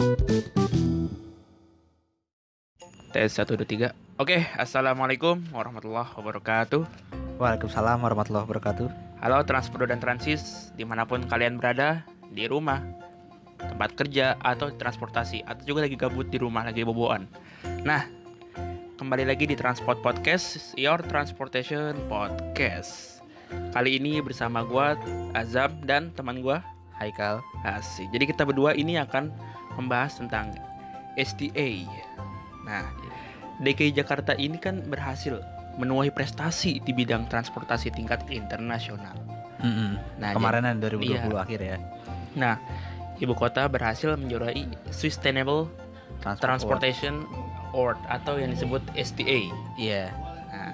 [0.00, 0.08] Tes
[3.36, 6.88] 1, 2, 3 Oke, Assalamualaikum warahmatullahi wabarakatuh
[7.36, 8.88] Waalaikumsalam warahmatullahi wabarakatuh.
[9.20, 12.80] Halo Transpro dan Transis Di mana pun kalian berada Di rumah
[13.60, 17.28] Tempat kerja Atau transportasi Atau juga lagi gabut di rumah Lagi boboan
[17.84, 18.08] Nah
[18.96, 23.20] Kembali lagi di Transport Podcast Your Transportation Podcast
[23.76, 24.96] Kali ini bersama gua
[25.36, 26.64] Azam dan teman gua
[27.00, 27.40] Haikal.
[27.64, 28.12] Asik.
[28.12, 29.32] Jadi kita berdua ini akan
[29.80, 30.52] membahas tentang
[31.16, 31.88] STA.
[32.68, 32.84] Nah,
[33.60, 35.40] DKI Jakarta ini kan berhasil
[35.80, 39.16] menuai prestasi di bidang transportasi tingkat internasional.
[40.20, 41.24] Nah, Kemarinan iya.
[41.28, 41.76] 2020 akhir ya.
[42.36, 42.56] Nah,
[43.20, 45.68] ibu kota berhasil menjuarai Sustainable
[46.20, 46.40] Transport
[46.80, 47.24] Transportation
[47.72, 49.24] Award atau yang disebut STA.
[49.28, 49.76] Award.
[49.76, 50.04] Iya.
[50.50, 50.72] Nah,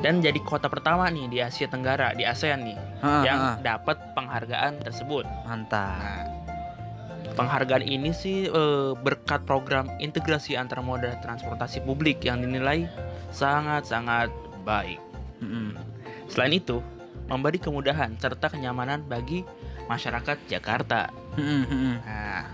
[0.00, 4.80] dan jadi kota pertama nih di Asia Tenggara, di ASEAN nih, Ha, yang dapat penghargaan
[4.80, 5.28] tersebut.
[5.44, 6.00] mantap.
[6.00, 6.31] Nah,
[7.32, 12.86] penghargaan ini sih eh, berkat program integrasi antar moda transportasi publik yang dinilai
[13.34, 14.30] sangat-sangat
[14.62, 15.00] baik.
[16.30, 16.78] Selain itu,
[17.26, 19.42] memberi kemudahan serta kenyamanan bagi
[19.90, 21.10] masyarakat Jakarta.
[22.06, 22.46] Nah,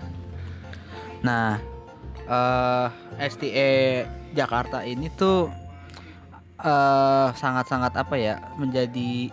[1.22, 1.58] Nah,
[2.28, 2.88] eh
[3.26, 3.70] STA
[4.34, 5.50] Jakarta ini tuh
[6.58, 9.30] eh sangat-sangat apa ya menjadi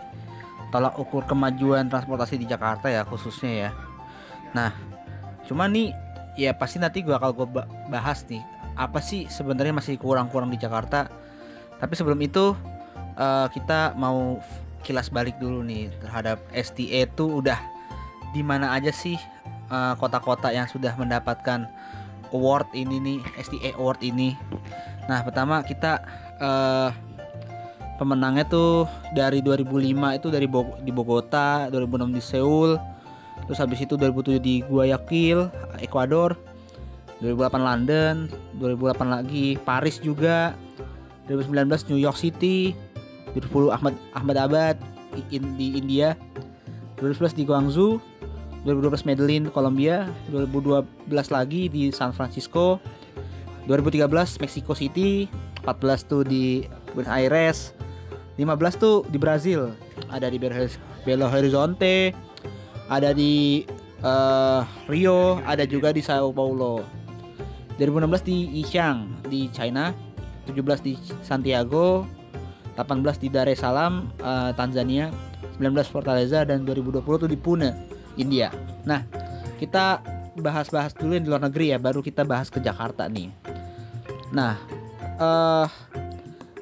[0.70, 3.72] tolak ukur kemajuan transportasi di Jakarta ya khususnya ya.
[4.56, 4.72] Nah,
[5.46, 5.94] cuma nih
[6.36, 8.44] ya pasti nanti gua kalau gua ba- bahas nih
[8.76, 11.08] apa sih sebenarnya masih kurang-kurang di Jakarta.
[11.80, 12.56] Tapi sebelum itu
[13.16, 14.40] eh, kita mau
[14.84, 17.58] kilas balik dulu nih terhadap STA tuh udah
[18.36, 19.16] di mana aja sih
[19.72, 21.66] eh, kota-kota yang sudah mendapatkan
[22.36, 24.36] award ini nih STA award ini.
[25.08, 26.04] Nah pertama kita
[26.44, 26.90] eh,
[27.96, 32.76] pemenangnya tuh dari 2005 itu dari Bog- di Bogota, 2006 di Seoul,
[33.46, 36.38] terus habis itu 2007 di Guayaquil, Ekuador,
[37.22, 38.16] 2008 London,
[38.60, 40.54] 2008 lagi Paris juga,
[41.30, 42.74] 2019 New York City,
[43.34, 44.76] 2010 Ahmad Ahmedabad
[45.16, 46.14] i- in- di India,
[47.00, 48.02] 2011 di Guangzhou,
[48.66, 52.82] 2012 Medellin Kolombia 2012 lagi di San Francisco.
[53.70, 55.30] 2013 Mexico City.
[55.62, 57.74] 14 tuh di Buenos Aires.
[58.38, 59.70] 15 tuh di Brazil.
[60.10, 60.38] Ada di
[61.06, 62.14] Belo Horizonte
[62.90, 63.66] ada di
[64.04, 66.86] eh, Rio ada juga di Sao Paulo
[67.78, 69.92] 2016 di Yixiang di China
[70.48, 70.94] 17 di
[71.26, 72.06] Santiago
[72.78, 75.10] 18 di Dar es Salaam eh, Tanzania
[75.58, 77.72] 19 Fortaleza dan 2020 tuh di Pune
[78.20, 78.52] India.
[78.84, 79.04] Nah,
[79.56, 80.04] kita
[80.36, 83.32] bahas-bahas dulu yang di luar negeri ya, baru kita bahas ke Jakarta nih.
[84.36, 84.60] Nah,
[85.16, 85.68] eh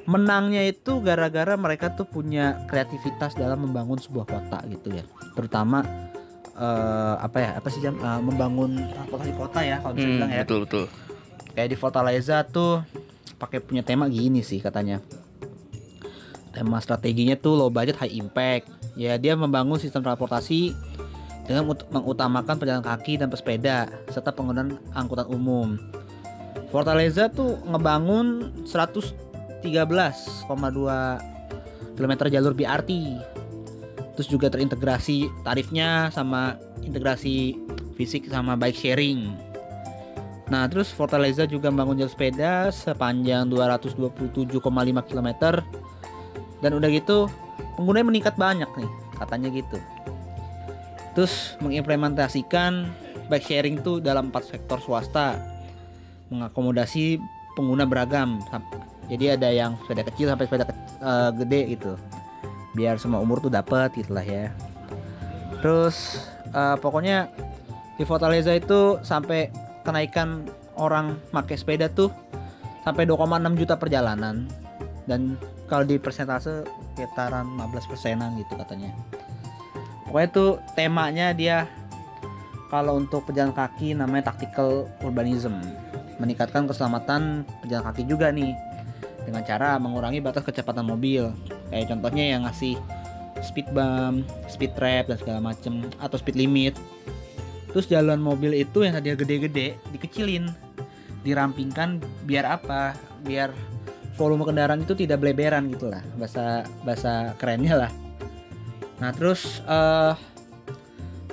[0.04, 5.04] menangnya itu gara-gara mereka tuh punya kreativitas dalam membangun sebuah kota gitu ya.
[5.34, 5.82] Terutama
[6.54, 7.50] eh apa ya?
[7.58, 10.42] Apa sih jam eh, membangun transportasi kota ya kalau bisa hmm, bilang ya.
[10.46, 10.84] betul betul.
[11.54, 12.82] Kayak di Fortaleza tuh
[13.38, 15.02] pakai punya tema gini sih katanya.
[16.54, 18.70] Tema strateginya tuh low budget high impact.
[18.94, 20.70] Ya dia membangun sistem transportasi
[21.44, 25.76] dengan ut- mengutamakan pejalan kaki dan pesepeda serta penggunaan angkutan umum.
[26.70, 29.62] Fortaleza tuh ngebangun 113,2
[31.94, 32.90] km jalur BRT.
[34.14, 36.54] Terus juga terintegrasi tarifnya sama
[36.86, 37.58] integrasi
[37.98, 39.34] fisik sama bike sharing.
[40.44, 45.28] Nah, terus Fortaleza juga membangun jalur sepeda sepanjang 227,5 km.
[46.60, 47.26] Dan udah gitu,
[47.74, 49.78] penggunanya meningkat banyak nih, katanya gitu.
[51.16, 52.86] Terus mengimplementasikan
[53.26, 55.38] bike sharing tuh dalam empat sektor swasta.
[56.30, 57.18] Mengakomodasi
[57.54, 58.42] pengguna beragam.
[59.08, 61.92] Jadi ada yang sepeda kecil sampai sepeda ke- eh, gede gitu.
[62.74, 64.50] Biar semua umur tuh dapat gitulah ya.
[65.62, 66.20] Terus
[66.50, 67.30] eh, pokoknya
[67.94, 69.48] di Fortaleza itu sampai
[69.86, 72.10] kenaikan orang pakai sepeda tuh
[72.82, 74.50] sampai 2,6 juta perjalanan.
[75.06, 75.38] Dan
[75.70, 78.94] kalau di persentase sekitaran 15 persenan gitu katanya.
[80.06, 81.66] Pokoknya tuh temanya dia
[82.70, 85.58] kalau untuk pejalan kaki namanya tactical urbanism.
[86.22, 88.54] Meningkatkan keselamatan pejalan kaki juga nih.
[89.24, 91.32] Dengan cara mengurangi batas kecepatan mobil
[91.72, 92.76] kayak contohnya yang ngasih
[93.44, 96.74] speed bump, speed trap dan segala macem atau speed limit.
[97.70, 100.48] Terus jalan mobil itu yang tadinya gede-gede dikecilin
[101.26, 102.94] dirampingkan biar apa?
[103.26, 103.50] Biar
[104.14, 107.90] volume kendaraan itu tidak beleberan gitu lah bahasa bahasa kerennya lah.
[109.02, 110.14] Nah terus eh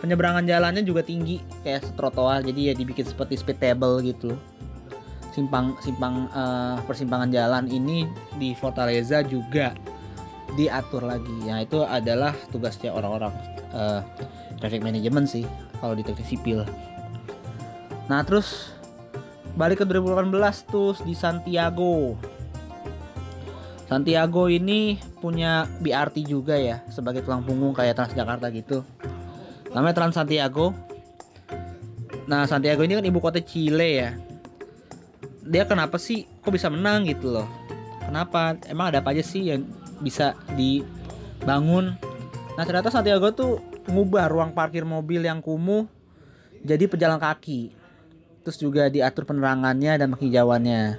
[0.01, 4.33] penyeberangan jalannya juga tinggi kayak trotoar jadi ya dibikin seperti speed table gitu.
[5.31, 8.09] Simpang simpang eh, persimpangan jalan ini
[8.41, 9.77] di Fortaleza juga
[10.59, 13.31] diatur lagi ya itu adalah tugasnya orang-orang
[13.71, 14.01] eh,
[14.59, 15.47] traffic management sih
[15.79, 16.67] kalau di teknik sipil
[18.11, 18.75] Nah terus
[19.55, 20.35] balik ke 2018
[20.67, 22.19] tuh di Santiago.
[23.87, 28.83] Santiago ini punya BRT juga ya sebagai tulang punggung kayak Transjakarta gitu.
[29.71, 30.75] Namanya Trans Santiago.
[32.27, 34.11] Nah Santiago ini kan ibu kota Chile ya.
[35.47, 37.47] Dia kenapa sih kok bisa menang gitu loh?
[38.03, 38.59] Kenapa?
[38.67, 39.63] Emang ada apa aja sih yang
[40.01, 41.95] bisa dibangun?
[42.57, 45.87] Nah ternyata Santiago tuh ngubah ruang parkir mobil yang kumuh
[46.61, 47.73] jadi pejalan kaki.
[48.41, 50.97] Terus juga diatur penerangannya dan penghijauannya.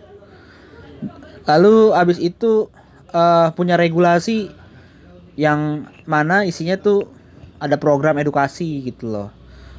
[1.43, 2.71] Lalu abis itu
[3.11, 4.51] eh, punya regulasi
[5.35, 7.09] yang mana isinya tuh
[7.63, 9.31] ada program edukasi gitu loh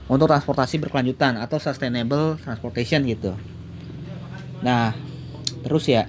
[0.08, 3.32] untuk transportasi berkelanjutan atau sustainable transportation gitu.
[4.64, 4.96] Nah,
[5.64, 6.08] terus ya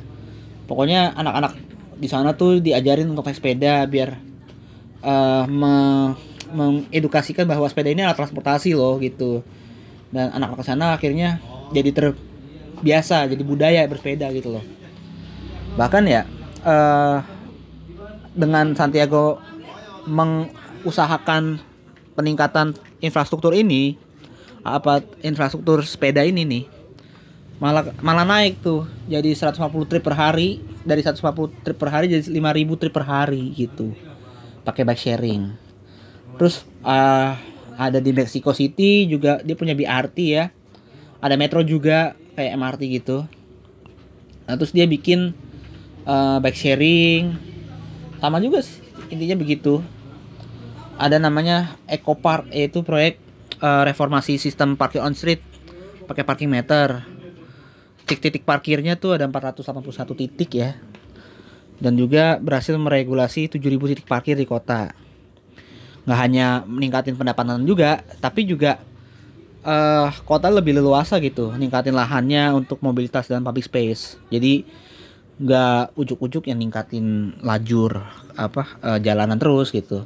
[0.67, 1.55] pokoknya anak-anak
[1.99, 4.19] di sana tuh diajarin untuk naik sepeda biar
[5.03, 6.15] eh, me-
[6.55, 9.43] mengedukasikan bahwa sepeda ini alat transportasi loh gitu.
[10.15, 11.43] Dan anak-anak sana akhirnya
[11.75, 14.65] jadi terbiasa jadi budaya bersepeda gitu loh.
[15.75, 16.23] Bahkan ya
[16.63, 17.17] eh,
[18.35, 19.43] dengan Santiago
[20.07, 21.59] mengusahakan
[22.15, 23.99] peningkatan infrastruktur ini
[24.65, 26.65] apa infrastruktur sepeda ini nih
[27.59, 28.87] malah malah naik tuh.
[29.11, 33.51] Jadi 150 trip per hari dari 150 trip per hari jadi 5000 trip per hari
[33.57, 33.97] gitu.
[34.63, 35.43] Pakai bike sharing.
[36.37, 37.41] Terus ah,
[37.75, 40.53] ada di Mexico City juga dia punya BRT ya.
[41.25, 43.25] Ada metro juga kayak MRT gitu.
[44.45, 45.33] Nah terus dia bikin
[46.05, 47.23] eh, bike sharing.
[48.21, 48.81] Sama juga sih,
[49.13, 49.85] intinya begitu.
[50.97, 53.21] Ada namanya Eco Park yaitu proyek
[53.61, 55.41] eh, reformasi sistem parkir on street
[56.05, 57.14] pakai parking meter
[58.05, 60.77] titik-titik parkirnya tuh ada 481 titik ya.
[61.81, 64.93] Dan juga berhasil meregulasi 7000 titik parkir di kota.
[66.05, 68.77] Nggak hanya meningkatin pendapatan juga tapi juga
[69.65, 74.21] eh kota lebih leluasa gitu ningkatin lahannya untuk mobilitas dan public space.
[74.29, 74.69] Jadi
[75.41, 78.05] nggak ujuk-ujuk yang ningkatin lajur
[78.37, 80.05] apa eh, jalanan terus gitu.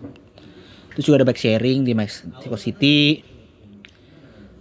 [0.95, 3.23] Terus juga ada bike sharing di Mexico City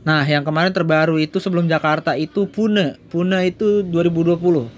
[0.07, 2.95] nah yang kemarin terbaru itu sebelum Jakarta itu Pune.
[3.11, 4.71] Pune itu 2020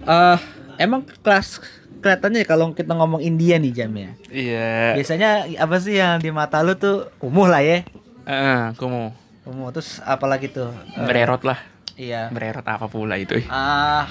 [0.00, 0.38] eh
[0.76, 1.60] emang kelas
[2.00, 4.10] kelihatannya kalau kita ngomong India nih jam ya?
[4.28, 4.96] Iya.
[4.96, 7.08] biasanya apa sih yang di mata lu tuh?
[7.16, 7.84] Kumuh lah ya?
[8.24, 9.06] Eh, aku mau
[9.44, 9.68] kumuh.
[9.72, 10.72] Terus apalagi tuh?
[10.96, 11.60] Eh, bererot lah.
[11.96, 12.28] iya.
[12.32, 13.40] Bererot apa pula itu?
[13.48, 14.08] ah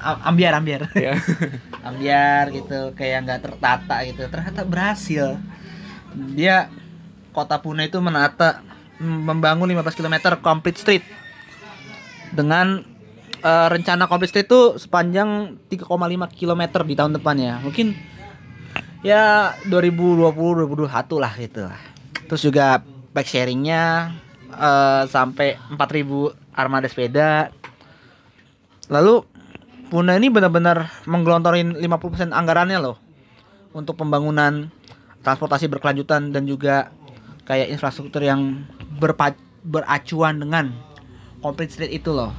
[0.00, 0.88] am- ambiar ambiar.
[0.96, 1.16] Ya.
[1.88, 4.24] ambiar gitu kayak nggak tertata gitu.
[4.28, 5.36] Ternyata berhasil.
[6.32, 6.72] Dia
[7.36, 8.64] kota Pune itu menata
[9.00, 11.04] membangun 15 km complete street.
[12.34, 12.82] Dengan
[13.40, 15.88] eh, rencana complete street itu sepanjang 3,5
[16.34, 17.54] km di tahun depan ya.
[17.62, 17.96] Mungkin
[19.06, 21.80] ya 2020 2021 lah gitu lah.
[22.28, 22.82] Terus juga
[23.14, 24.14] bike sharingnya
[24.52, 27.54] eh, sampai 4000 armada sepeda.
[28.88, 29.38] Lalu
[29.88, 33.00] Pune ini benar-benar menggelontorin 50% anggarannya loh.
[33.72, 34.68] Untuk pembangunan
[35.24, 36.92] transportasi berkelanjutan dan juga
[37.48, 38.68] kayak infrastruktur yang
[38.98, 40.74] berpa- beracuan dengan
[41.38, 42.34] complete street itu loh.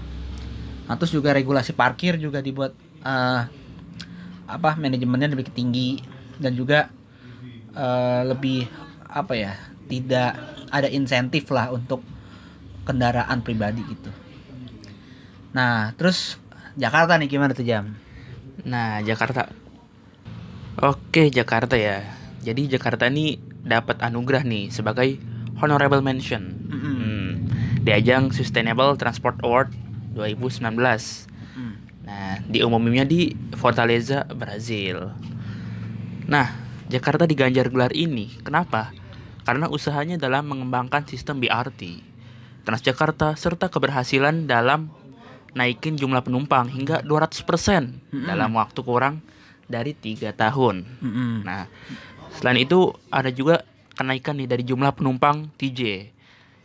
[0.85, 2.75] Nah, terus juga regulasi parkir juga dibuat
[3.05, 3.41] eh,
[4.49, 6.01] apa manajemennya lebih tinggi
[6.41, 6.91] dan juga
[7.73, 8.67] eh, lebih
[9.09, 9.53] apa ya
[9.89, 10.37] tidak
[10.69, 12.05] ada insentif lah untuk
[12.85, 14.11] kendaraan pribadi gitu.
[15.53, 16.37] Nah, terus
[16.77, 17.97] Jakarta nih gimana tuh jam?
[18.65, 19.49] Nah, Jakarta.
[20.79, 22.05] Oke, Jakarta ya.
[22.39, 25.19] Jadi Jakarta ini dapat anugerah nih sebagai
[25.59, 26.55] honorable mention.
[26.67, 26.95] Mm-mm.
[26.95, 27.31] Hmm,
[27.83, 29.71] di ajang Sustainable Transport Award
[30.15, 30.73] 2019.
[31.55, 31.73] Mm.
[32.07, 35.13] Nah, diumumnya di Fortaleza, Brazil.
[36.25, 36.47] Nah,
[36.89, 38.33] Jakarta diganjar gelar ini.
[38.41, 38.89] Kenapa?
[39.45, 42.09] Karena usahanya dalam mengembangkan sistem BRT,
[42.69, 44.93] Transjakarta serta keberhasilan dalam
[45.57, 49.25] naikin jumlah penumpang hingga 200% dalam waktu kurang
[49.65, 50.85] dari tiga tahun.
[51.01, 51.33] Mm-mm.
[51.45, 51.65] Nah,
[52.37, 53.65] selain itu ada juga
[53.99, 56.07] kenaikan nih dari jumlah penumpang TJ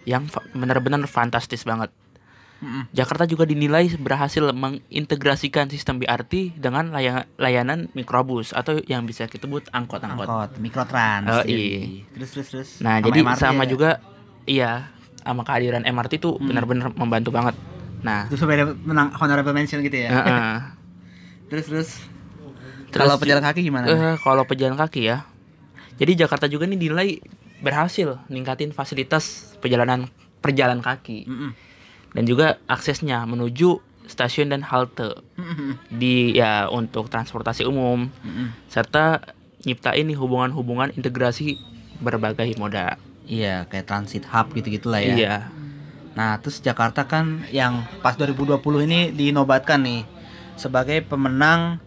[0.05, 1.91] yang fa- benar-benar fantastis banget.
[2.57, 2.87] Mm-mm.
[2.93, 9.45] Jakarta juga dinilai berhasil mengintegrasikan sistem BRT dengan laya- layanan mikrobus atau yang bisa kita
[9.45, 10.25] sebut angkot-angkot.
[10.25, 11.27] Angkot, mikrotrans.
[11.27, 11.51] Oh, jadi.
[11.51, 11.83] iya.
[12.15, 12.71] Terus terus terus.
[12.79, 13.69] Nah, Sama jadi MRT sama ya?
[13.69, 13.91] juga
[14.45, 14.71] iya
[15.19, 16.47] sama kehadiran MRT tuh Hmm.
[16.47, 17.57] benar-benar membantu banget.
[18.01, 20.09] Nah, Terus supaya dapat menang honorable mention gitu ya.
[20.13, 20.57] heeh.
[21.47, 21.91] terus terus.
[22.87, 23.85] Terus Kalau pejalan kaki gimana?
[23.85, 25.27] Eh, kalau pejalan kaki ya.
[25.95, 27.23] Jadi Jakarta juga nih dinilai
[27.63, 30.11] berhasil ningkatin fasilitas perjalanan
[30.45, 31.51] perjalan kaki Mm-mm.
[32.13, 35.81] dan juga aksesnya menuju stasiun dan halte Mm-mm.
[35.89, 38.53] di ya untuk transportasi umum Mm-mm.
[38.69, 39.25] serta
[39.65, 41.57] nyiptain nih hubungan-hubungan integrasi
[42.05, 43.01] berbagai moda.
[43.25, 45.17] Iya, kayak transit hub gitu-gitulah ya.
[45.17, 45.37] Iya.
[46.13, 50.05] Nah, terus Jakarta kan yang pas 2020 ini dinobatkan nih
[50.61, 51.81] sebagai pemenang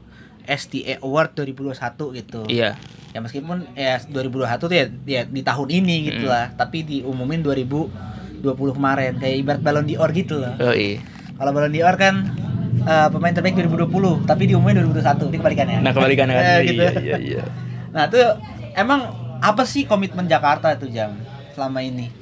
[0.50, 2.42] STA Award 2021 gitu.
[2.50, 2.74] Iya.
[3.17, 6.33] Ya meskipun ya 2021 tuh ya, ya di tahun ini gitu Mm.
[6.38, 10.53] lah, tapi diumumin 2020 kemarin kayak ibarat Ballon d'Or gitu loh.
[10.62, 11.01] Oh iya.
[11.33, 12.29] Kalau Ballon d'Or kan
[12.86, 15.33] eh, pemain terbaik 2020, tapi diumumin 2021.
[15.33, 15.77] Ini kebalikannya.
[15.81, 16.43] Nah kebalikan kan.
[16.45, 16.81] Eh, gitu.
[16.86, 17.43] Iya iya iya.
[17.89, 18.21] Nah, tuh
[18.77, 19.09] emang
[19.41, 21.17] apa sih komitmen Jakarta itu jam
[21.57, 22.13] selama ini?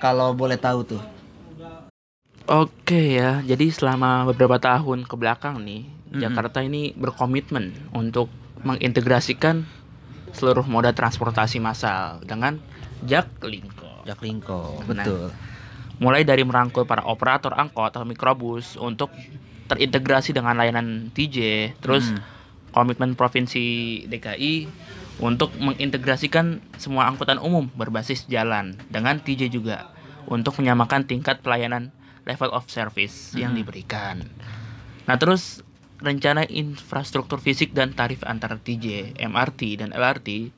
[0.00, 1.02] Kalau boleh tahu tuh.
[2.48, 6.24] Oke ya, jadi selama beberapa tahun ke belakang nih, Mm-mm.
[6.24, 8.32] Jakarta ini berkomitmen untuk
[8.62, 9.64] mengintegrasikan
[10.30, 12.62] seluruh moda transportasi massal dengan
[13.02, 14.04] Jaklingko.
[14.06, 14.86] Jaklingko, Nah.
[14.86, 15.32] betul.
[16.00, 19.12] Mulai dari merangkul para operator angkot atau mikrobus untuk
[19.68, 22.20] terintegrasi dengan layanan TJ, terus Hmm.
[22.72, 23.62] komitmen provinsi
[24.08, 24.68] DKI
[25.20, 29.92] untuk mengintegrasikan semua angkutan umum berbasis jalan dengan TJ juga
[30.24, 31.92] untuk menyamakan tingkat pelayanan
[32.24, 33.60] level of service yang Hmm.
[33.60, 34.16] diberikan.
[35.04, 35.60] Nah, terus
[36.00, 40.50] rencana infrastruktur fisik dan tarif antara TJ, MRT dan LRT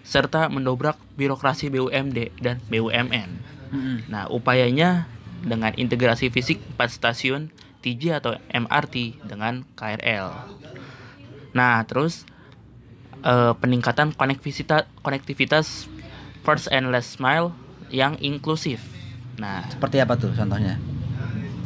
[0.00, 3.30] serta mendobrak birokrasi BUMD dan BUMN.
[4.10, 5.06] Nah, upayanya
[5.44, 10.28] dengan integrasi fisik 4 stasiun TJ atau MRT dengan KRL.
[11.56, 12.28] Nah, terus
[13.24, 15.88] eh, peningkatan konektivitas konektivitas
[16.44, 17.52] first and last mile
[17.92, 18.80] yang inklusif.
[19.40, 20.76] Nah, Seperti apa tuh contohnya?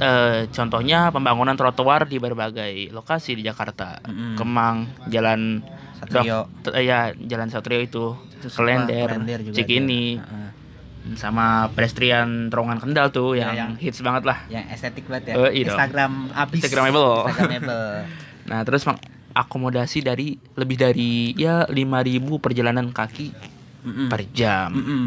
[0.04, 4.04] Eh, contohnya pembangunan trotoar di berbagai lokasi di Jakarta.
[4.36, 5.64] Kemang, Jalan
[5.96, 6.52] Satrio.
[6.60, 8.12] Dok- ya, Jalan Satrio itu,
[8.46, 9.08] Klender,
[9.50, 10.28] Cikini, ada.
[10.28, 10.50] Heeh.
[11.14, 14.38] sama pedestrian terowongan Kendal tuh Ya, yang, yang- hits banget lah.
[14.46, 15.34] Yang estetik banget ya.
[15.36, 15.76] Iya dong.
[15.76, 16.56] Instagram abis.
[16.60, 17.12] Instagramable.
[17.24, 17.88] Instagramable.
[18.44, 21.72] Nah, terus mengakomodasi dari lebih dari ya 5000
[22.38, 23.32] perjalanan kaki
[23.82, 24.08] Mm-mm.
[24.12, 24.68] per jam.
[24.70, 25.04] Mm-mm.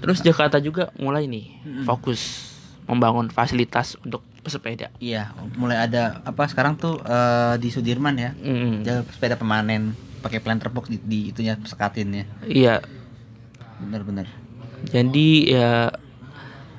[0.00, 1.84] Terus Jakarta juga mulai nih Mm-mm.
[1.84, 2.47] fokus
[2.88, 4.88] membangun fasilitas untuk pesepeda.
[4.96, 8.32] Iya, mulai ada apa sekarang tuh eh, di Sudirman ya.
[8.34, 12.24] Mm, Jalur sepeda pemanen pakai planter box di, di itunya sekatinnya.
[12.42, 12.80] Iya,
[13.78, 14.26] Bener-bener.
[14.88, 15.70] jadi ya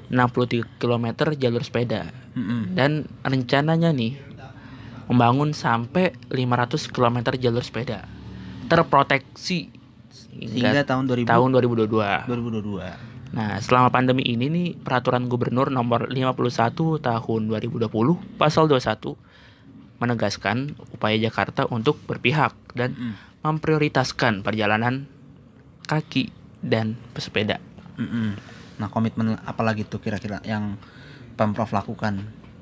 [0.10, 1.06] 63 km
[1.38, 2.74] jalur sepeda Mm-mm.
[2.74, 4.18] dan rencananya nih
[5.06, 8.08] membangun sampai 500 km jalur sepeda
[8.68, 9.70] terproteksi
[10.34, 12.30] hingga tahun 2000 tahun 2022.
[12.30, 13.19] 2022.
[13.30, 17.90] Nah, selama pandemi ini nih peraturan gubernur nomor 51 tahun 2020
[18.42, 19.14] pasal 21
[20.00, 23.14] menegaskan upaya Jakarta untuk berpihak dan Mm.
[23.46, 25.06] memprioritaskan perjalanan
[25.86, 26.32] kaki
[26.64, 27.60] dan pesepeda.
[28.00, 28.36] Mm-mm.
[28.80, 30.80] Nah, komitmen apa lagi tuh kira-kira yang
[31.36, 32.20] Pemprov lakukan?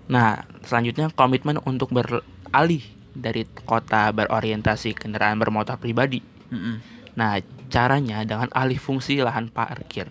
[0.10, 2.82] Nah, selanjutnya komitmen untuk beralih
[3.18, 6.22] dari kota berorientasi kendaraan bermotor pribadi.
[6.50, 6.78] Mm-mm.
[7.18, 10.10] Nah, caranya dengan alih fungsi lahan parkir.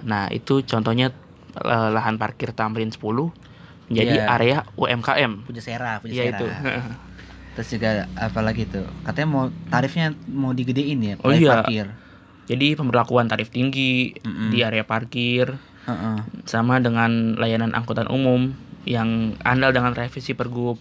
[0.00, 1.10] Nah, itu contohnya
[1.58, 3.32] eh, lahan parkir Tamrin 10
[3.88, 4.24] menjadi Iya.
[4.28, 5.44] area UMKM.
[5.44, 6.36] Puja Sera, Puja Iya Sera.
[6.36, 6.46] itu.
[7.54, 8.86] Terus juga apa lagi tuh?
[9.02, 11.58] Katanya mau tarifnya mau digedein ya, Oh iya.
[11.58, 11.90] parkir.
[12.46, 14.48] Jadi pemberlakuan tarif tinggi Mm-mm.
[14.48, 16.16] di area parkir Heeh.
[16.44, 20.78] sama dengan layanan angkutan umum yang andal dengan revisi pergub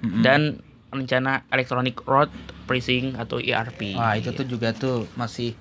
[0.00, 0.22] Mm-mm.
[0.22, 2.30] dan rencana electronic road
[2.64, 3.92] pricing atau ERP.
[3.92, 5.52] Wah, itu tuh juga tuh masih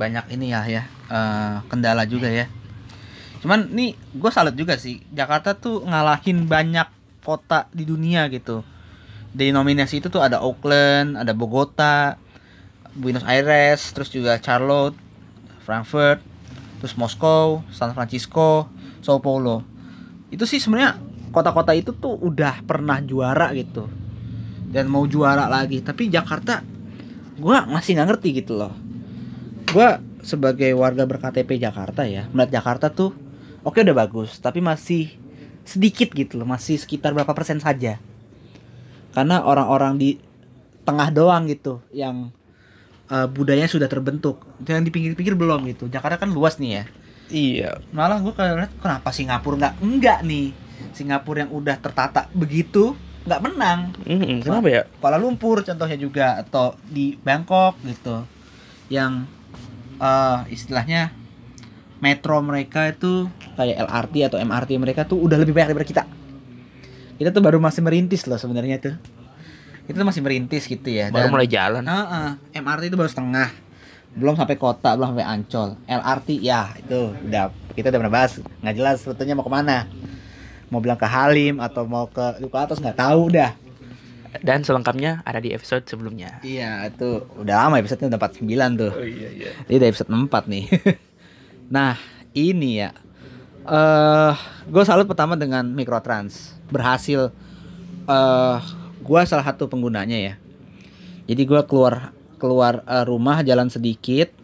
[0.00, 2.48] banyak ini ya ya eh, kendala juga ya.
[3.44, 6.88] Cuman nih gue salut juga sih Jakarta tuh ngalahin banyak
[7.20, 8.64] kota di dunia gitu.
[9.30, 12.18] Di nominasi itu tuh ada Auckland, ada Bogota,
[12.96, 14.98] Buenos Aires, terus juga Charlotte,
[15.62, 16.18] Frankfurt,
[16.82, 18.66] terus Moskow, San Francisco,
[19.04, 19.62] Sao Paulo.
[20.34, 20.98] Itu sih sebenarnya
[21.30, 23.86] kota-kota itu tuh udah pernah juara gitu.
[24.70, 26.62] Dan mau juara lagi, tapi Jakarta
[27.38, 28.74] gua masih nggak ngerti gitu loh.
[29.70, 33.14] Gua sebagai warga berKTP Jakarta ya, melihat Jakarta tuh
[33.62, 35.14] oke udah bagus, tapi masih
[35.62, 38.02] sedikit gitu loh, masih sekitar berapa persen saja.
[39.14, 40.10] Karena orang-orang di
[40.82, 42.34] tengah doang gitu yang
[43.10, 44.42] eh, budayanya sudah terbentuk.
[44.66, 45.86] Yang di pinggir-pinggir belum gitu.
[45.86, 46.84] Jakarta kan luas nih ya.
[47.30, 47.70] Iya.
[47.94, 50.50] Malah gue kalau lihat kenapa Singapura nggak enggak nih.
[50.90, 53.94] Singapura yang udah tertata begitu nggak menang.
[54.02, 54.82] Mm, kenapa ya?
[54.98, 58.26] Kuala Lumpur contohnya juga atau di Bangkok gitu
[58.90, 59.28] yang
[60.00, 61.12] eh, istilahnya
[62.00, 66.02] metro mereka itu kayak LRT atau MRT mereka tuh udah lebih banyak daripada kita.
[67.20, 68.96] Kita tuh baru masih merintis loh sebenarnya tuh.
[69.84, 71.82] Kita tuh masih merintis gitu ya Baru dan- mulai jalan.
[71.84, 73.52] Heeh, MRT itu baru setengah.
[74.10, 75.76] Belum sampai kota belum sampai Ancol.
[75.84, 78.32] LRT ya itu udah kita udah pernah bahas.
[78.58, 79.84] Nggak jelas rutenya mau ke mana.
[80.72, 83.52] Mau bilang ke Halim atau mau ke Duku Atas nggak tahu dah
[84.38, 86.38] Dan selengkapnya ada di episode sebelumnya.
[86.46, 88.46] Iya itu udah lama episode udah 49
[88.78, 89.50] tuh iya iya.
[89.66, 90.64] Ini udah episode 4 nih
[91.74, 91.94] Nah
[92.34, 92.90] ini ya.
[93.66, 94.32] Eh,
[94.66, 97.30] gue salut pertama dengan Microtrans berhasil.
[98.10, 98.58] Eh,
[99.00, 100.34] gue salah satu penggunanya ya.
[101.30, 102.10] Jadi gue keluar
[102.42, 104.34] keluar eh, rumah jalan sedikit,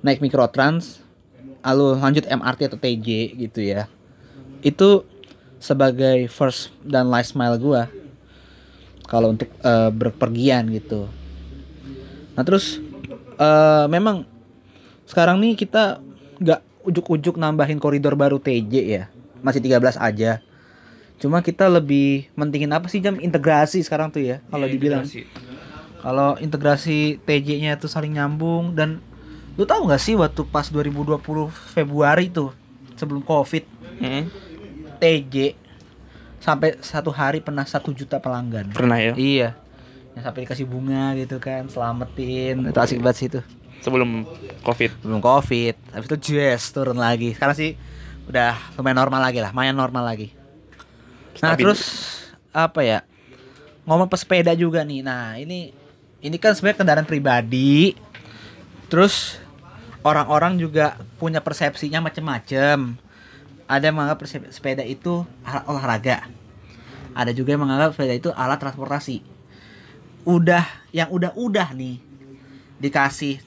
[0.00, 1.04] naik Microtrans,
[1.60, 3.88] lalu lanjut MRT atau TJ gitu ya.
[4.64, 5.04] Itu
[5.60, 8.03] sebagai first dan last mile gue
[9.04, 11.06] kalau untuk eh, berpergian gitu.
[12.34, 12.80] Nah terus
[13.34, 14.24] eh memang
[15.04, 16.00] sekarang nih kita
[16.38, 19.04] nggak ujuk-ujuk nambahin koridor baru TJ ya,
[19.40, 20.40] masih 13 aja.
[21.16, 25.04] Cuma kita lebih mentingin apa sih jam integrasi sekarang tuh ya kalau Iya, dibilang.
[26.04, 29.00] Kalau integrasi TJ-nya tuh saling nyambung dan
[29.56, 31.16] lu tahu nggak sih waktu pas 2020
[31.72, 32.52] Februari tuh
[32.92, 33.64] sebelum Covid
[34.02, 34.28] Mm-mm.
[34.98, 35.56] TJ
[36.44, 38.68] sampai satu hari pernah satu juta pelanggan.
[38.76, 39.12] Pernah ya?
[39.16, 39.48] Iya.
[40.12, 42.68] Yang sampai dikasih bunga gitu kan, selamatin.
[42.68, 43.40] Itu asik banget sih itu.
[43.80, 44.28] Sebelum
[44.60, 44.92] Covid.
[45.00, 45.74] Belum Covid.
[45.96, 47.32] Habis itu jazz turun lagi.
[47.32, 47.80] Sekarang sih
[48.28, 50.36] udah lumayan normal lagi lah, lumayan normal lagi.
[51.40, 51.64] Nah, Stabil.
[51.64, 51.82] terus
[52.52, 53.00] apa ya?
[53.88, 55.00] Ngomong pesepeda juga nih.
[55.00, 55.72] Nah, ini
[56.20, 57.96] ini kan sebenarnya kendaraan pribadi.
[58.92, 59.40] Terus
[60.04, 63.00] orang-orang juga punya persepsinya macem-macem.
[63.64, 66.28] Ada yang menganggap sepeda itu alat olahraga.
[67.16, 69.24] Ada juga yang menganggap sepeda itu alat transportasi.
[70.24, 72.00] Udah yang udah-udah nih
[72.80, 73.40] dikasih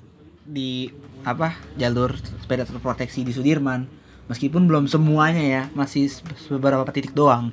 [0.48, 0.90] di
[1.28, 3.84] apa jalur sepeda terproteksi di Sudirman
[4.32, 6.08] meskipun belum semuanya ya masih
[6.56, 7.52] beberapa titik doang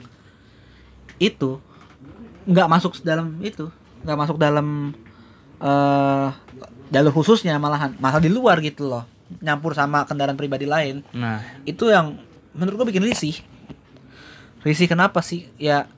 [1.19, 1.59] itu
[2.47, 3.67] nggak masuk dalam itu
[4.07, 4.95] nggak masuk dalam
[5.59, 6.29] eh
[6.95, 9.03] jalur khususnya malahan malah di luar gitu loh
[9.43, 12.21] nyampur sama kendaraan pribadi lain Nah, itu yang
[12.55, 13.37] menurut gue bikin risih.
[14.65, 15.51] Risih kenapa sih?
[15.61, 15.91] Ya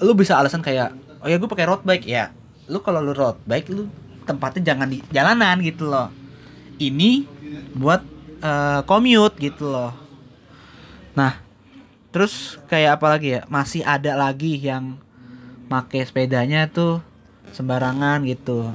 [0.00, 2.06] lu bisa alasan kayak oh ya gue pakai road bike.
[2.06, 2.30] Ya
[2.70, 3.90] lu kalau lu road bike lu
[4.28, 6.12] tempatnya jangan di jalanan gitu loh.
[6.78, 7.26] Ini
[7.74, 8.04] buat
[8.40, 9.92] eh, commute gitu loh.
[11.16, 11.40] Nah
[12.14, 13.40] terus kayak apa lagi ya?
[13.50, 15.00] Masih ada lagi yang
[15.66, 17.02] make sepedanya tuh
[17.50, 18.70] sembarangan gitu.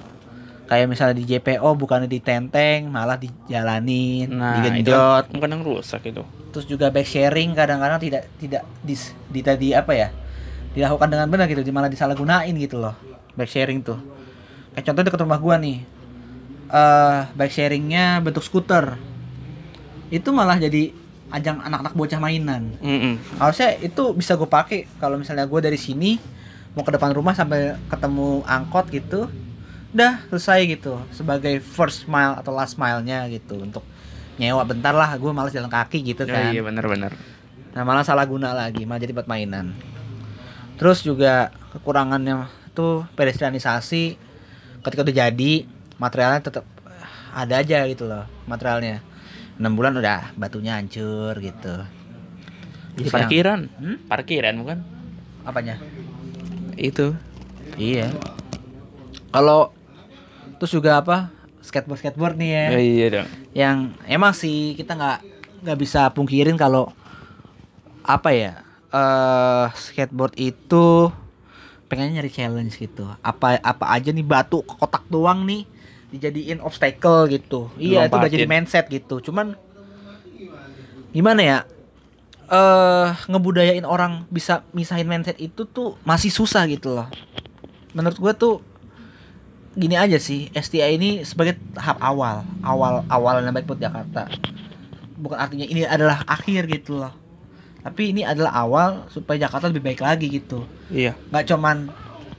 [0.65, 5.29] Kayak misalnya di JPO bukannya ditenteng malah dijalanin nah digenjot.
[5.29, 6.25] kan kadang rusak itu.
[6.55, 10.07] Terus juga back sharing kadang-kadang tidak tidak dis, di tadi apa ya
[10.71, 12.95] dilakukan dengan benar gitu malah disalahgunain gitu loh
[13.35, 13.99] back sharing tuh.
[14.71, 15.83] Kayak contoh dekat rumah gua nih
[16.71, 18.95] eh bike sharingnya bentuk skuter.
[20.07, 20.95] Itu malah jadi
[21.35, 22.79] ajang anak-anak bocah mainan.
[22.79, 23.19] Mm-mm.
[23.41, 26.21] harusnya itu bisa gue pakai kalau misalnya gue dari sini
[26.77, 29.27] mau ke depan rumah sampai ketemu angkot gitu
[29.95, 33.81] udah selesai gitu sebagai first mile atau last mile-nya gitu untuk
[34.35, 37.15] nyewa bentar lah gue malas jalan kaki gitu Oh, kan iya benar-benar.
[37.71, 39.71] nah malah salah guna lagi malah jadi buat mainan
[40.75, 44.19] terus juga kekurangannya tuh pedestrianisasi
[44.81, 45.53] ketika udah jadi
[45.95, 46.65] materialnya tetap
[47.31, 48.99] ada aja gitu loh materialnya
[49.55, 51.75] enam bulan udah batunya hancur gitu
[52.95, 53.59] Di Jadi parkiran.
[53.75, 53.97] Hmm?
[54.07, 54.79] Parkiran bukan?
[55.43, 55.75] apanya
[56.75, 57.11] Itu.
[57.75, 58.11] Iya.
[59.29, 59.75] Kalau
[60.55, 61.27] terus juga apa
[61.65, 63.27] skateboard skateboard nih ya, Oh, iya dong.
[63.51, 65.19] yang emang sih kita nggak
[65.65, 66.93] nggak bisa pungkirin kalau
[68.01, 68.51] apa ya
[68.89, 71.09] eh skateboard itu
[71.85, 73.09] pengennya nyari challenge gitu.
[73.19, 75.65] Apa apa aja nih batu kotak doang nih
[76.09, 77.67] dijadiin obstacle gitu.
[77.75, 79.19] Iya itu udah jadi mindset gitu.
[79.19, 79.57] Cuman
[81.11, 81.59] gimana ya?
[82.45, 87.09] eh ngebudayain orang bisa misahin mindset itu tuh masih susah gitu loh.
[87.97, 88.53] Menurut gue tuh
[89.75, 94.31] gini aja sih, STI ini sebagai tahap awal, awal awalnya baik buat Jakarta.
[95.19, 97.11] Bukan artinya ini adalah akhir gitu loh.
[97.83, 100.65] Tapi ini adalah awal supaya Jakarta lebih baik lagi gitu.
[100.89, 101.13] Iya.
[101.29, 101.91] Nggak cuman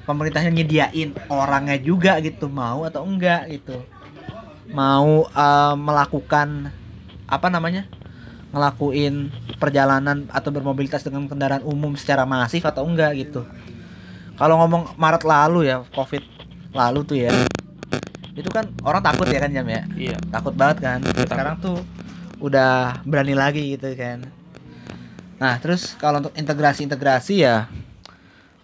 [0.09, 3.79] pemerintahnya nyediain orangnya juga gitu mau atau enggak gitu.
[4.73, 6.73] Mau eh, melakukan
[7.29, 7.87] apa namanya?
[8.47, 9.29] ngelakuin
[9.61, 13.45] perjalanan atau bermobilitas dengan kendaraan umum secara masif atau enggak gitu.
[14.41, 16.25] Kalau ngomong Maret lalu ya, Covid
[16.77, 17.33] lalu tuh ya.
[18.37, 19.83] Itu kan orang takut ya kan jam ya.
[19.97, 20.17] Iya.
[20.29, 20.99] Takut banget kan.
[21.03, 21.81] Sekarang tuh
[22.39, 24.29] udah berani lagi gitu kan.
[25.37, 27.69] Nah, terus kalau untuk integrasi-integrasi ya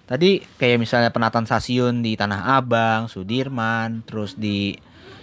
[0.08, 4.76] tadi kayak misalnya penataan stasiun di Tanah Abang, Sudirman, terus di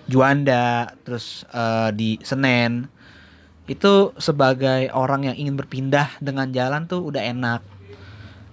[0.10, 2.89] Juanda, terus eh, di Senen
[3.69, 7.62] itu sebagai orang yang ingin berpindah dengan jalan tuh udah enak.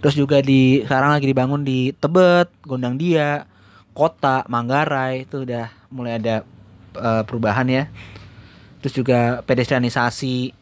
[0.04, 3.48] Terus juga di sekarang lagi dibangun di Tebet, Gondang Dia,
[3.96, 6.44] Kota, Manggarai itu udah mulai ada
[6.92, 7.88] eh, perubahan ya.
[8.78, 10.52] Terus juga pedestrianisasi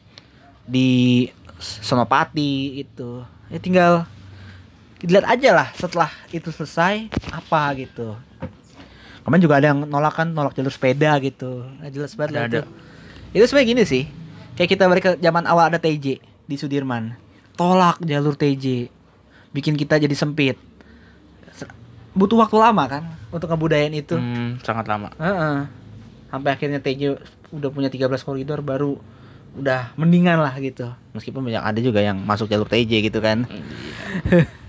[0.64, 0.90] di
[1.58, 3.26] Senopati itu.
[3.50, 3.92] Ya tinggal
[4.98, 8.16] dilihat aja lah setelah itu selesai apa gitu.
[9.20, 11.64] Kemarin juga ada yang nolak kan nolak jalur sepeda gitu.
[11.80, 12.56] Nggak jelas banget Ada, lah ada.
[12.56, 12.62] itu.
[13.34, 14.04] Itu sebenarnya gini sih.
[14.54, 17.16] Kayak kita balik ke zaman awal ada TJ di Sudirman.
[17.54, 18.86] Tolak jalur TJ.
[19.50, 20.54] Bikin kita jadi sempit.
[21.50, 21.70] Se-
[22.12, 23.02] Butuh waktu lama kan
[23.34, 24.14] untuk ngebudayain itu.
[24.14, 25.10] Hmm, sangat lama.
[25.18, 25.66] Heeh.
[26.30, 27.18] Sampai akhirnya TJ
[27.50, 28.98] udah punya 13 koridor baru
[29.54, 30.90] udah mendingan lah gitu.
[31.14, 33.46] Meskipun banyak ada juga yang masuk jalur TJ gitu kan.
[33.50, 34.46] Iya.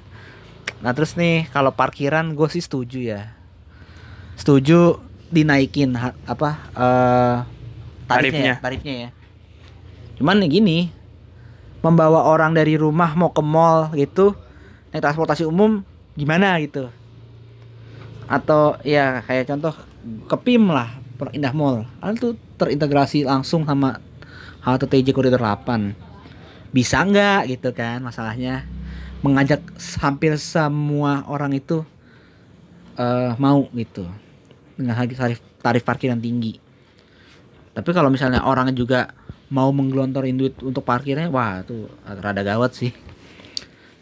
[0.75, 3.34] Nah terus nih kalau parkiran gue sih setuju ya.
[4.38, 5.01] Setuju
[5.34, 7.38] dinaikin ha- apa eh
[8.06, 8.45] tarifnya, Tarifnya.
[8.45, 9.10] ya, tarifnya ya.
[10.15, 10.78] Cuman nih gini,
[11.82, 14.38] membawa orang dari rumah mau ke mall gitu
[14.93, 15.82] naik transportasi umum
[16.13, 16.93] gimana gitu.
[18.26, 19.74] Atau ya kayak contoh
[20.26, 21.86] ke PIM lah, Per Indah Mall.
[22.02, 24.02] Kan tuh terintegrasi langsung sama
[24.66, 25.94] halte TJ Koridor 8.
[26.74, 28.68] Bisa nggak gitu kan masalahnya
[29.24, 29.64] mengajak
[30.02, 31.82] hampir semua orang itu
[32.96, 34.06] eh mau gitu
[34.76, 36.60] dengan harga tarif tarif parkir yang tinggi.
[37.76, 39.12] Tapi kalau misalnya orangnya juga
[39.52, 42.92] mau menggelontorin duit untuk parkirnya, wah itu rada gawat sih.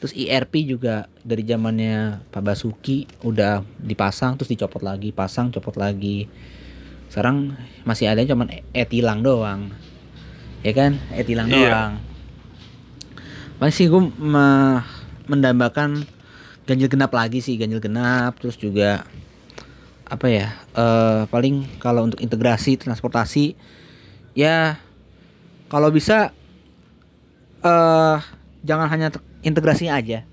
[0.03, 6.27] Terus IRP juga dari zamannya Pak Basuki udah dipasang terus dicopot lagi, pasang copot lagi.
[7.07, 7.55] Sekarang
[7.87, 9.71] masih ada cuman e- e-tilang doang.
[10.59, 10.99] Ya kan?
[11.15, 11.55] E-tilang Iya.
[11.55, 11.93] doang.
[13.55, 14.83] Paling sih gue me-
[15.23, 16.03] mendambakan
[16.67, 19.07] ganjil genap lagi sih, ganjil genap terus juga
[20.03, 20.51] apa ya?
[20.73, 23.55] eh paling kalau untuk integrasi transportasi
[24.35, 24.75] ya
[25.71, 26.35] kalau bisa
[27.63, 28.17] eh
[28.67, 30.25] jangan hanya integrasinya aja.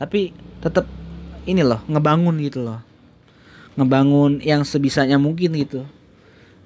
[0.00, 0.32] Tapi
[0.62, 0.88] tetap
[1.44, 2.80] ini loh, ngebangun gitu loh.
[3.76, 5.84] Ngebangun yang sebisanya mungkin gitu.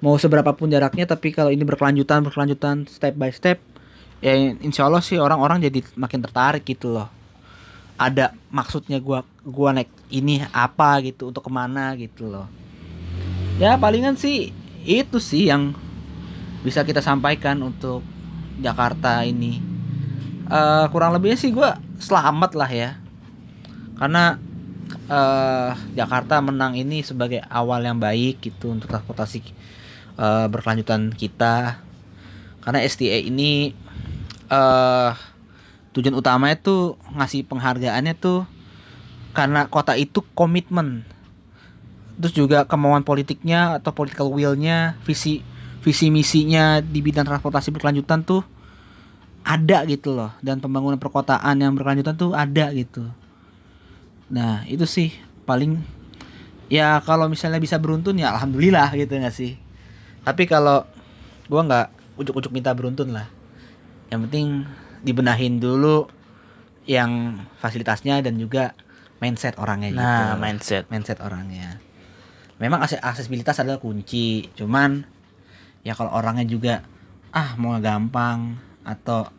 [0.01, 3.61] Mau seberapa pun jaraknya tapi kalau ini berkelanjutan berkelanjutan step by step
[4.21, 7.09] ya insya Allah sih orang-orang jadi makin tertarik gitu loh
[7.97, 12.45] ada maksudnya gua gua naik ini apa gitu untuk ke mana gitu loh
[13.57, 14.53] ya palingan sih
[14.85, 15.73] itu sih yang
[16.61, 18.05] bisa kita sampaikan untuk
[18.61, 19.70] Jakarta ini
[20.51, 22.91] Eh kurang lebihnya sih gua selamat lah ya.
[23.95, 24.35] Karena
[25.07, 29.39] eh Jakarta menang ini sebagai awal yang baik gitu untuk transportasi
[30.19, 31.79] eh, berkelanjutan kita.
[32.59, 33.71] Karena STA ini
[34.51, 35.11] eh
[35.95, 38.43] tujuan utamanya tuh ngasih penghargaannya tuh
[39.31, 41.07] karena kota itu komitmen.
[42.19, 45.47] Terus juga kemauan politiknya atau political willnya visi
[45.79, 48.43] visi misinya di bidang transportasi berkelanjutan tuh
[49.41, 50.31] ada gitu loh.
[50.39, 53.05] Dan pembangunan perkotaan yang berkelanjutan tuh ada gitu.
[54.31, 55.11] Nah itu sih
[55.43, 55.81] paling
[56.71, 59.59] ya kalau misalnya bisa beruntun ya alhamdulillah gitu nggak sih.
[60.23, 60.87] Tapi kalau
[61.51, 61.87] gua nggak
[62.21, 63.27] ujuk-ujuk minta beruntun lah.
[64.07, 64.47] Yang penting
[65.01, 66.07] dibenahin dulu
[66.85, 68.73] yang fasilitasnya dan juga
[69.21, 70.01] mindset orangnya gitu.
[70.01, 70.83] Nah, mindset.
[70.89, 71.77] mindset orangnya.
[72.57, 74.49] Memang akses aksesibilitas adalah kunci.
[74.53, 75.05] Cuman
[75.81, 76.85] ya kalau orangnya juga
[77.33, 79.31] ah mau gampang atau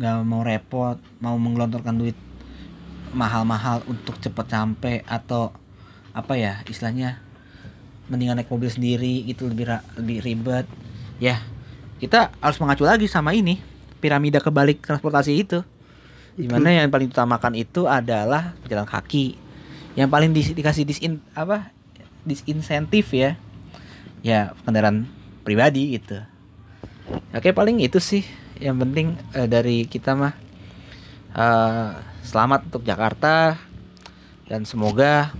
[0.00, 2.16] nggak mau repot mau menggelontorkan duit
[3.12, 5.52] mahal-mahal untuk cepet sampai atau
[6.16, 7.20] apa ya istilahnya
[8.08, 9.68] mendingan naik mobil sendiri gitu lebih
[10.00, 10.66] lebih ribet.
[11.20, 11.44] Ya
[12.00, 13.60] kita harus mengacu lagi sama ini
[14.00, 15.60] piramida kebalik transportasi itu.
[16.32, 19.36] Di mana yang paling utamakan itu adalah pejalan kaki.
[19.92, 21.68] Yang paling di- dikasih disin apa
[22.24, 23.36] disinsentif ya
[24.24, 25.04] ya kendaraan
[25.44, 26.16] pribadi gitu.
[27.36, 28.24] Oke paling itu sih
[28.62, 30.34] yang penting eh, dari kita mah
[31.32, 31.90] eh,
[32.22, 33.58] selamat untuk Jakarta
[34.46, 35.34] dan semoga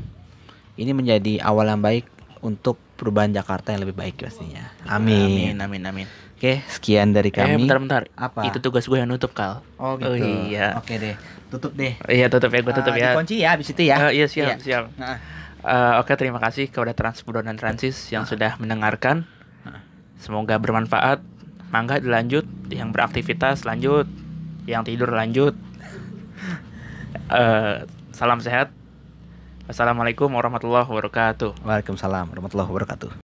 [0.74, 2.08] ini menjadi awal yang baik
[2.40, 6.06] untuk perubahan Jakarta yang lebih baik pastinya amin, Amin, amin, amin.
[6.35, 8.02] oke sekian dari Eh, kami bentar, bentar.
[8.12, 8.42] Apa?
[8.44, 9.62] Itu tugas gue yang nutup, Kal.
[9.76, 10.16] oh gitu Oh,
[10.48, 10.74] iya.
[10.74, 11.14] oke deh
[11.48, 13.11] tutup deh Iya, tutup ya, gue tutup Eh, ya.
[13.12, 14.85] dikunci ya abis itu ya Eh, iya, siap, siap.
[14.96, 15.18] Nah,
[15.62, 19.22] Eh, oke, terima kasih kepada Transbudo dan Transis yang sudah mendengarkan.
[20.18, 21.22] Semoga bermanfaat.
[21.72, 24.04] Mangga dilanjut, yang beraktivitas lanjut,
[24.68, 25.56] yang tidur lanjut.
[27.32, 28.68] Eh, salam sehat.
[29.64, 31.64] Wassalamualaikum warahmatullahi wabarakatuh.
[31.64, 33.21] Waalaikumsalam warahmatullahi wabarakatuh